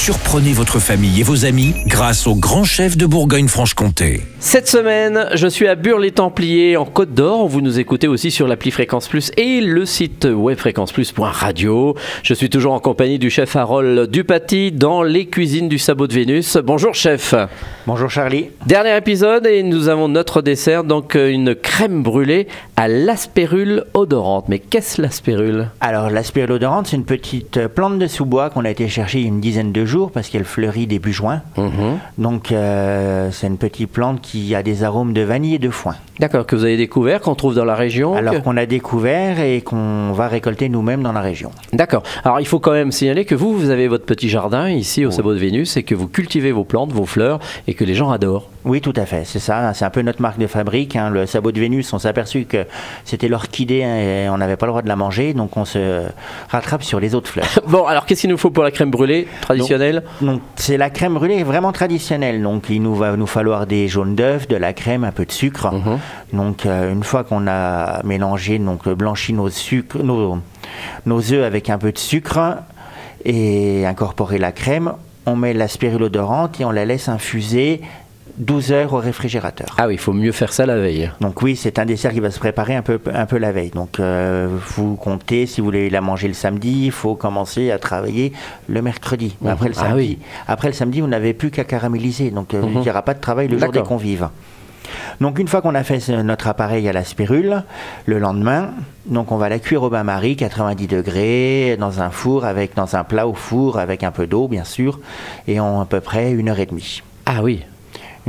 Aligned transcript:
Surprenez 0.00 0.52
votre 0.52 0.78
famille 0.78 1.20
et 1.20 1.22
vos 1.24 1.44
amis 1.44 1.74
grâce 1.86 2.26
au 2.28 2.34
grand 2.36 2.62
chef 2.64 2.96
de 2.96 3.04
Bourgogne-Franche-Comté. 3.04 4.22
Cette 4.38 4.68
semaine, 4.68 5.26
je 5.34 5.48
suis 5.48 5.66
à 5.66 5.74
Burles-les-Templiers 5.74 6.76
en 6.76 6.86
Côte 6.86 7.12
d'Or. 7.12 7.48
Vous 7.48 7.60
nous 7.60 7.80
écoutez 7.80 8.06
aussi 8.06 8.30
sur 8.30 8.46
l'appli 8.46 8.70
Fréquence 8.70 9.08
Plus 9.08 9.32
et 9.36 9.60
le 9.60 9.84
site 9.84 10.24
web 10.24 10.56
fréquenceplus.radio. 10.56 11.96
Je 12.22 12.32
suis 12.32 12.48
toujours 12.48 12.72
en 12.72 12.78
compagnie 12.78 13.18
du 13.18 13.28
chef 13.28 13.56
Harold 13.56 14.08
Dupaty 14.08 14.70
dans 14.70 15.02
les 15.02 15.26
cuisines 15.26 15.68
du 15.68 15.78
sabot 15.78 16.06
de 16.06 16.14
Vénus. 16.14 16.56
Bonjour 16.56 16.94
chef. 16.94 17.34
Bonjour 17.86 18.08
Charlie. 18.08 18.50
Dernier 18.66 18.96
épisode 18.96 19.46
et 19.46 19.64
nous 19.64 19.88
avons 19.88 20.08
notre 20.08 20.40
dessert, 20.42 20.84
donc 20.84 21.16
euh, 21.16 21.28
une 21.28 21.56
crème 21.56 22.02
brûlée 22.02 22.46
à 22.76 22.86
l'aspérule 22.86 23.84
odorante. 23.94 24.44
Mais 24.48 24.60
qu'est-ce 24.60 25.02
l'aspérule? 25.02 25.68
Alors 25.80 26.08
l'aspérule 26.08 26.52
odorante, 26.52 26.86
c'est 26.86 26.96
une 26.96 27.04
petite 27.04 27.66
plante 27.66 27.98
de 27.98 28.06
sous-bois 28.06 28.50
qu'on 28.50 28.64
a 28.64 28.70
été 28.70 28.88
chercher 28.88 29.20
une 29.22 29.40
dizaine 29.40 29.72
de 29.72 29.87
jours 29.88 30.12
parce 30.12 30.28
qu'elle 30.28 30.44
fleurit 30.44 30.86
début 30.86 31.12
juin. 31.12 31.42
Mhm. 31.56 31.98
Donc 32.18 32.52
euh, 32.52 33.30
c'est 33.32 33.46
une 33.46 33.58
petite 33.58 33.90
plante 33.90 34.20
qui 34.20 34.54
a 34.54 34.62
des 34.62 34.84
arômes 34.84 35.12
de 35.12 35.22
vanille 35.22 35.56
et 35.56 35.58
de 35.58 35.70
foin. 35.70 35.96
D'accord, 36.20 36.46
que 36.46 36.56
vous 36.56 36.64
avez 36.64 36.76
découvert, 36.76 37.20
qu'on 37.20 37.34
trouve 37.34 37.54
dans 37.54 37.64
la 37.64 37.74
région. 37.74 38.14
Alors 38.14 38.42
qu'on 38.42 38.56
a 38.56 38.66
découvert 38.66 39.40
et 39.40 39.60
qu'on 39.60 40.12
va 40.12 40.28
récolter 40.28 40.68
nous-mêmes 40.68 41.02
dans 41.02 41.12
la 41.12 41.20
région. 41.20 41.50
D'accord. 41.72 42.02
Alors 42.24 42.40
il 42.40 42.46
faut 42.46 42.60
quand 42.60 42.72
même 42.72 42.92
signaler 42.92 43.24
que 43.24 43.34
vous, 43.34 43.56
vous 43.56 43.70
avez 43.70 43.88
votre 43.88 44.04
petit 44.04 44.28
jardin 44.28 44.68
ici 44.68 45.04
au 45.04 45.10
sabot 45.10 45.32
de 45.32 45.38
Vénus 45.38 45.76
et 45.76 45.82
que 45.82 45.94
vous 45.94 46.08
cultivez 46.08 46.52
vos 46.52 46.64
plantes, 46.64 46.92
vos 46.92 47.06
fleurs 47.06 47.38
et 47.66 47.74
que 47.74 47.84
les 47.84 47.94
gens 47.94 48.10
adorent. 48.10 48.48
Oui, 48.68 48.82
tout 48.82 48.92
à 48.96 49.06
fait, 49.06 49.22
c'est 49.24 49.38
ça. 49.38 49.72
C'est 49.72 49.84
un 49.86 49.90
peu 49.90 50.02
notre 50.02 50.20
marque 50.20 50.38
de 50.38 50.46
fabrique. 50.46 50.94
hein. 50.94 51.08
Le 51.08 51.24
sabot 51.24 51.52
de 51.52 51.58
Vénus, 51.58 51.90
on 51.94 51.98
s'est 51.98 52.08
aperçu 52.08 52.44
que 52.44 52.66
c'était 53.04 53.26
l'orchidée 53.28 53.82
hein, 53.82 53.96
et 53.96 54.28
on 54.28 54.36
n'avait 54.36 54.56
pas 54.58 54.66
le 54.66 54.72
droit 54.72 54.82
de 54.82 54.88
la 54.88 54.94
manger, 54.96 55.32
donc 55.32 55.56
on 55.56 55.64
se 55.64 56.02
rattrape 56.50 56.82
sur 56.82 57.00
les 57.00 57.14
autres 57.14 57.30
fleurs. 57.30 57.48
Bon, 57.66 57.86
alors 57.86 58.04
qu'est-ce 58.06 58.20
qu'il 58.22 58.30
nous 58.30 58.36
faut 58.36 58.50
pour 58.50 58.62
la 58.64 58.70
crème 58.70 58.90
brûlée 58.90 59.26
traditionnelle? 59.40 60.02
Donc 60.20 60.42
c'est 60.56 60.76
la 60.76 60.90
crème 60.90 61.14
brûlée 61.14 61.42
vraiment 61.44 61.72
traditionnelle. 61.72 62.42
Donc 62.42 62.66
il 62.68 62.82
nous 62.82 62.94
va 62.94 63.16
nous 63.16 63.26
falloir 63.26 63.66
des 63.66 63.88
jaunes 63.88 64.14
d'œufs, 64.14 64.46
de 64.48 64.56
la 64.56 64.72
crème, 64.74 65.02
un 65.04 65.12
peu 65.12 65.24
de 65.24 65.32
sucre. 65.32 65.72
Mhm. 65.72 65.98
Donc 66.34 66.66
euh, 66.66 66.92
une 66.92 67.04
fois 67.04 67.24
qu'on 67.24 67.46
a 67.48 68.02
mélangé, 68.04 68.58
donc 68.58 68.86
euh, 68.86 68.94
blanchi 68.94 69.32
nos 69.32 69.48
sucres, 69.48 70.02
nos, 70.04 70.38
nos 71.06 71.32
œufs 71.32 71.44
avec 71.44 71.70
un 71.70 71.78
peu 71.78 71.90
de 71.90 71.98
sucre 71.98 72.38
et 73.24 73.86
incorporé 73.86 74.36
la 74.38 74.52
crème, 74.52 74.92
on 75.26 75.36
met 75.36 75.52
la 75.54 75.68
spirule 75.68 76.02
odorante 76.04 76.60
et 76.60 76.64
on 76.64 76.70
la 76.70 76.84
laisse 76.84 77.08
infuser 77.08 77.80
12 78.38 78.72
heures 78.72 78.92
au 78.94 78.98
réfrigérateur. 78.98 79.74
Ah 79.78 79.86
oui, 79.88 79.94
il 79.94 79.98
faut 79.98 80.12
mieux 80.12 80.32
faire 80.32 80.52
ça 80.52 80.64
la 80.66 80.76
veille. 80.76 81.10
Donc 81.20 81.42
oui, 81.42 81.56
c'est 81.56 81.78
un 81.78 81.84
dessert 81.86 82.12
qui 82.12 82.20
va 82.20 82.30
se 82.30 82.38
préparer 82.38 82.74
un 82.76 82.82
peu, 82.82 83.00
un 83.12 83.26
peu 83.26 83.36
la 83.38 83.52
veille. 83.52 83.70
Donc 83.70 83.98
euh, 84.00 84.48
vous 84.76 84.96
comptez, 84.96 85.46
si 85.46 85.60
vous 85.60 85.66
voulez 85.66 85.90
la 85.90 86.00
manger 86.00 86.28
le 86.28 86.34
samedi, 86.34 86.86
il 86.86 86.92
faut 86.92 87.14
commencer 87.14 87.70
à 87.70 87.78
travailler 87.78 88.32
le 88.68 88.80
mercredi. 88.82 89.36
Mhm. 89.40 89.48
Après, 89.50 89.68
le 89.68 89.74
Ah 89.76 89.80
samedi, 89.88 89.94
oui. 89.96 90.18
après 90.46 90.68
le 90.68 90.74
samedi, 90.74 91.00
vous 91.00 91.06
n'avez 91.08 91.34
plus 91.34 91.50
qu'à 91.50 91.64
caraméliser. 91.64 92.30
Donc 92.30 92.54
euh, 92.54 92.60
il 92.64 92.70
Mhm. 92.74 92.80
n'y 92.82 92.90
aura 92.90 93.02
pas 93.02 93.14
de 93.14 93.20
travail 93.20 93.48
le 93.48 93.58
jour 93.58 93.72
des 93.72 93.82
convives. 93.82 94.28
Donc 95.20 95.38
une 95.38 95.48
fois 95.48 95.60
qu'on 95.60 95.74
a 95.74 95.82
fait 95.82 95.98
notre 96.22 96.46
appareil 96.46 96.88
à 96.88 96.92
la 96.92 97.04
spirule, 97.04 97.62
le 98.06 98.18
lendemain, 98.18 98.70
donc 99.06 99.32
on 99.32 99.36
va 99.36 99.48
la 99.48 99.58
cuire 99.58 99.82
au 99.82 99.90
bain-marie, 99.90 100.36
90 100.36 100.86
degrés, 100.86 101.76
dans 101.78 102.00
un 102.00 102.08
four, 102.10 102.44
avec, 102.46 102.74
dans 102.74 102.96
un 102.96 103.04
plat 103.04 103.26
au 103.28 103.34
four, 103.34 103.78
avec 103.78 104.02
un 104.02 104.10
peu 104.12 104.26
d'eau 104.26 104.48
bien 104.48 104.64
sûr, 104.64 105.00
et 105.46 105.60
en 105.60 105.80
à 105.82 105.84
peu 105.86 106.00
près 106.00 106.30
une 106.32 106.48
heure 106.48 106.58
et 106.60 106.66
demie. 106.66 107.02
Ah 107.26 107.42
oui. 107.42 107.64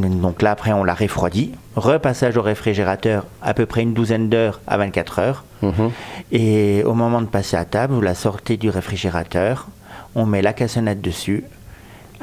Donc 0.00 0.42
là, 0.42 0.52
après, 0.52 0.72
on 0.72 0.84
la 0.84 0.94
refroidit. 0.94 1.52
Repassage 1.76 2.36
au 2.36 2.42
réfrigérateur, 2.42 3.26
à 3.40 3.54
peu 3.54 3.66
près 3.66 3.82
une 3.82 3.94
douzaine 3.94 4.28
d'heures 4.28 4.60
à 4.66 4.76
24 4.76 5.18
heures. 5.18 5.44
Mhm. 5.62 5.90
Et 6.32 6.82
au 6.84 6.94
moment 6.94 7.20
de 7.20 7.26
passer 7.26 7.56
à 7.56 7.64
table, 7.64 7.94
vous 7.94 8.00
la 8.00 8.14
sortez 8.14 8.56
du 8.56 8.70
réfrigérateur. 8.70 9.68
On 10.14 10.26
met 10.26 10.42
la 10.42 10.52
cassonade 10.52 11.00
dessus. 11.00 11.44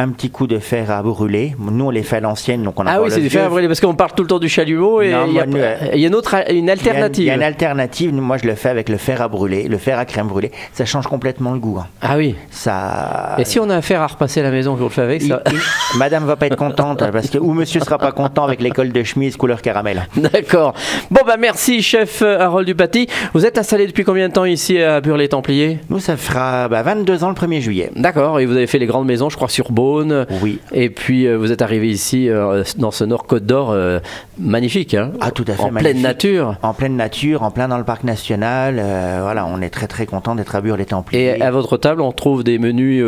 Un 0.00 0.10
petit 0.10 0.30
coup 0.30 0.46
de 0.46 0.60
fer 0.60 0.92
à 0.92 1.02
brûler. 1.02 1.56
Nous, 1.58 1.84
on 1.84 1.90
les 1.90 2.04
fait 2.04 2.16
à 2.16 2.20
l'ancienne, 2.20 2.62
donc 2.62 2.78
on 2.78 2.86
a 2.86 2.92
Ah 2.92 3.02
oui, 3.02 3.10
c'est 3.10 3.20
du 3.20 3.28
fer 3.30 3.44
à 3.46 3.48
brûler 3.48 3.66
parce 3.66 3.80
qu'on 3.80 3.94
parle 3.96 4.12
tout 4.16 4.22
le 4.22 4.28
temps 4.28 4.38
du 4.38 4.48
chalumeau 4.48 5.02
et 5.02 5.06
il 5.08 5.10
y, 5.10 5.40
euh, 5.40 5.74
il 5.92 6.00
y 6.00 6.04
a 6.04 6.06
une 6.08 6.14
autre, 6.14 6.36
une 6.50 6.66
Il 6.66 6.70
alternative. 6.70 7.24
Il 7.24 7.26
y 7.26 7.30
a 7.30 7.34
une 7.34 7.42
alternative. 7.42 8.14
Moi, 8.14 8.36
je 8.38 8.46
le 8.46 8.54
fais 8.54 8.68
avec 8.68 8.88
le 8.88 8.96
fer 8.96 9.20
à 9.20 9.26
brûler, 9.26 9.66
le 9.66 9.76
fer 9.76 9.98
à 9.98 10.04
crème 10.04 10.28
brûlée. 10.28 10.52
Ça 10.72 10.84
change 10.84 11.08
complètement 11.08 11.52
le 11.52 11.58
goût. 11.58 11.78
hein. 11.80 11.86
Ah 12.00 12.16
oui. 12.16 12.36
Ça. 12.50 13.34
Et 13.38 13.44
si 13.44 13.58
on 13.58 13.68
a 13.70 13.74
un 13.74 13.82
fer 13.82 14.00
à 14.00 14.06
repasser 14.06 14.38
à 14.40 14.44
la 14.44 14.50
maison 14.52 14.76
qu'on 14.76 14.84
le 14.84 14.88
fait 14.90 15.02
avec 15.02 15.22
Il- 15.22 15.28
ça 15.30 15.42
il- 15.50 15.98
Madame 15.98 16.24
va 16.26 16.36
pas 16.36 16.46
être 16.46 16.56
contente 16.56 17.02
parce 17.10 17.30
que 17.30 17.38
ou 17.38 17.52
Monsieur 17.52 17.80
sera 17.80 17.98
pas 17.98 18.12
content 18.12 18.44
avec 18.44 18.60
l'école 18.60 18.92
de 18.92 19.02
chemise 19.02 19.36
couleur 19.36 19.62
caramel. 19.62 20.06
D'accord. 20.16 20.74
Bon 21.10 21.22
bah 21.26 21.36
merci 21.38 21.82
chef 21.82 22.22
euh, 22.22 22.38
Harold 22.38 22.66
Dupaty. 22.68 23.08
Vous 23.34 23.44
êtes 23.46 23.58
installé 23.58 23.86
depuis 23.88 24.04
combien 24.04 24.28
de 24.28 24.32
temps 24.32 24.44
ici 24.44 24.78
à 24.80 25.00
Burles-les-Templiers? 25.00 25.80
Nous, 25.90 25.98
ça 25.98 26.16
fera 26.16 26.68
bah, 26.68 26.82
22 26.82 27.24
ans 27.24 27.30
le 27.30 27.34
1er 27.34 27.60
juillet. 27.60 27.90
D'accord. 27.96 28.38
Et 28.38 28.46
vous 28.46 28.54
avez 28.56 28.66
fait 28.66 28.78
les 28.78 28.86
grandes 28.86 29.06
maisons, 29.06 29.28
je 29.28 29.36
crois, 29.36 29.48
sur 29.48 29.72
Oui. 30.42 30.60
Et 30.72 30.90
puis 30.90 31.26
euh, 31.26 31.36
vous 31.36 31.52
êtes 31.52 31.62
arrivé 31.62 31.88
ici 31.88 32.28
euh, 32.28 32.62
dans 32.78 32.90
ce 32.90 33.04
Nord 33.04 33.26
Côte 33.26 33.46
d'Or 33.46 33.70
euh, 33.72 33.98
magnifique. 34.38 34.94
Hein 34.94 35.12
Ah, 35.20 35.30
tout 35.30 35.44
à 35.48 35.52
fait 35.52 35.62
En 35.62 35.70
magnifique. 35.70 35.92
pleine 35.94 36.02
nature. 36.02 36.56
En 36.62 36.72
pleine 36.74 36.96
nature, 36.96 37.42
en 37.42 37.50
plein 37.50 37.68
dans 37.68 37.78
le 37.78 37.84
parc 37.84 38.04
national. 38.04 38.76
voilà, 39.22 39.46
on 39.46 39.60
est 39.60 39.70
très 39.70 39.86
très 39.86 40.06
content 40.06 40.34
d'être 40.34 40.54
à 40.54 40.60
Bure-les-Templiers. 40.60 41.36
Et 41.38 41.42
à 41.42 41.50
votre 41.50 41.76
table, 41.76 42.00
on 42.02 42.12
trouve 42.12 42.44
des 42.44 42.58
menus 42.58 43.02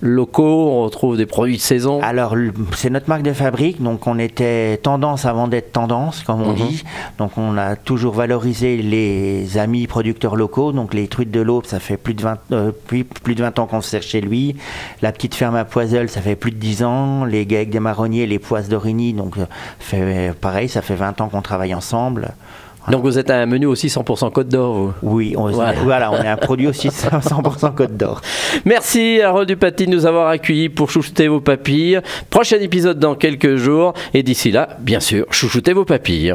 locaux, 0.00 0.70
on 0.84 0.88
trouve 0.88 1.16
des 1.16 1.26
produits 1.26 1.56
de 1.56 1.60
saison. 1.62 2.00
Alors, 2.02 2.34
c'est 2.76 2.90
notre 2.90 3.08
marque 3.08 3.22
de 3.22 3.32
fabrique, 3.32 3.82
donc 3.82 4.06
on 4.06 4.18
était 4.18 4.78
tendance 4.78 5.24
avant 5.26 5.48
d'être 5.48 5.72
tendance, 5.72 6.22
comme 6.22 6.42
on 6.42 6.52
Mhm. 6.52 6.56
dit. 6.68 6.84
Donc, 7.18 7.32
on 7.36 7.56
a 7.56 7.76
toujours 7.76 8.14
valorisé 8.14 8.76
les 8.78 9.58
amis 9.58 9.86
producteurs 9.86 10.36
locaux. 10.36 10.72
Donc, 10.72 10.94
les 10.94 11.08
truites 11.08 11.30
de 11.30 11.40
l'Aube, 11.40 11.66
ça 11.66 11.80
fait 11.80 11.96
plus 11.96 12.14
de 12.14 12.22
20, 12.22 12.38
euh, 12.52 12.70
plus, 12.86 13.04
plus 13.04 13.34
de 13.34 13.42
20 13.42 13.58
ans 13.58 13.66
qu'on 13.66 13.80
se 13.80 13.90
sert 13.90 14.02
chez 14.02 14.20
lui. 14.20 14.56
La 15.02 15.12
petite 15.12 15.34
ferme 15.34 15.56
à 15.56 15.64
Poiseul, 15.70 16.08
ça 16.08 16.20
fait 16.20 16.36
plus 16.36 16.50
de 16.50 16.56
10 16.56 16.82
ans. 16.84 17.24
Les 17.24 17.46
Gaèques 17.46 17.70
des 17.70 17.80
Marronniers, 17.80 18.26
les 18.26 18.38
Poisses 18.38 18.68
d'Origny, 18.68 19.12
donc 19.12 19.38
euh, 19.38 19.44
fait, 19.78 20.32
pareil, 20.40 20.68
ça 20.68 20.82
fait 20.82 20.94
20 20.96 21.20
ans 21.20 21.28
qu'on 21.28 21.42
travaille 21.42 21.74
ensemble. 21.74 22.30
Donc 22.88 23.02
vous 23.02 23.18
êtes 23.18 23.30
un 23.30 23.46
menu 23.46 23.66
aussi 23.66 23.86
100% 23.88 24.32
Côte 24.32 24.48
d'Or. 24.48 24.94
Oui, 25.02 25.34
on, 25.36 25.50
Voilà. 25.50 25.72
voilà. 25.82 26.10
on 26.10 26.16
est 26.22 26.28
un 26.28 26.36
produit 26.36 26.66
aussi 26.66 26.88
100% 26.88 27.74
Côte 27.74 27.96
d'Or. 27.96 28.20
Merci 28.64 29.20
Harold 29.20 29.46
Dupaty 29.48 29.86
de 29.86 29.90
nous 29.90 30.06
avoir 30.06 30.28
accueillis 30.28 30.70
pour 30.70 30.90
chouchouter 30.90 31.28
vos 31.28 31.40
papilles. 31.40 32.00
Prochain 32.30 32.56
épisode 32.58 32.98
dans 32.98 33.14
quelques 33.14 33.56
jours. 33.56 33.92
Et 34.14 34.22
d'ici 34.22 34.50
là, 34.50 34.70
bien 34.80 34.98
sûr, 35.00 35.26
chouchoutez 35.30 35.72
vos 35.72 35.84
papilles. 35.84 36.34